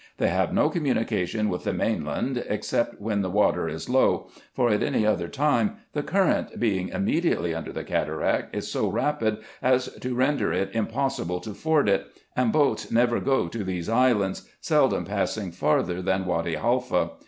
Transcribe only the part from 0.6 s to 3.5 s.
communication with the main land, except when the